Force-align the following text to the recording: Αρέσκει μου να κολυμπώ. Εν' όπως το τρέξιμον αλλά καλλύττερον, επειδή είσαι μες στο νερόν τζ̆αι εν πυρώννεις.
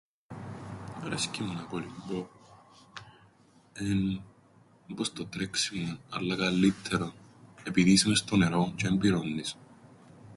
Αρέσκει 1.03 1.43
μου 1.43 1.53
να 1.53 1.61
κολυμπώ. 1.61 2.27
Εν' 3.73 4.23
όπως 4.91 5.13
το 5.13 5.25
τρέξιμον 5.25 5.99
αλλά 6.09 6.35
καλλύττερον, 6.35 7.13
επειδή 7.63 7.91
είσαι 7.91 8.07
μες 8.09 8.17
στο 8.19 8.35
νερόν 8.35 8.73
τζ̆αι 8.75 8.83
εν 8.91 8.97
πυρώννεις. 8.97 9.57